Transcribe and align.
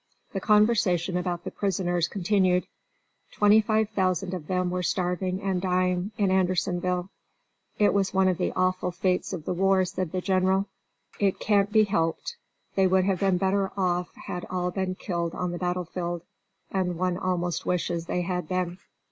The 0.33 0.39
conversation 0.41 1.15
about 1.15 1.43
the 1.43 1.51
prisoners 1.51 2.07
continued. 2.07 2.65
Twenty 3.31 3.61
five 3.61 3.87
thousand 3.91 4.33
of 4.33 4.47
them 4.47 4.71
were 4.71 4.81
starving 4.81 5.39
and 5.43 5.61
dying 5.61 6.09
in 6.17 6.31
Andersonville. 6.31 7.11
"It 7.77 7.91
is 7.95 8.11
one 8.11 8.27
of 8.27 8.39
the 8.39 8.51
awful 8.53 8.89
fates 8.89 9.31
of 9.31 9.45
war," 9.47 9.85
said 9.85 10.11
the 10.11 10.19
General. 10.19 10.65
"It 11.19 11.37
can't 11.37 11.71
be 11.71 11.83
helped; 11.83 12.35
they 12.73 12.87
would 12.87 13.03
have 13.03 13.19
been 13.19 13.37
better 13.37 13.71
off 13.77 14.09
had 14.25 14.43
all 14.49 14.71
been 14.71 14.95
killed 14.95 15.35
on 15.35 15.51
the 15.51 15.59
battlefield; 15.59 16.23
and 16.71 16.97
one 16.97 17.15
almost 17.15 17.67
wishes 17.67 18.07
they 18.07 18.21
had 18.23 18.47
been." 18.47 18.79